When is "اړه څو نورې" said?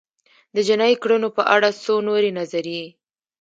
1.55-2.31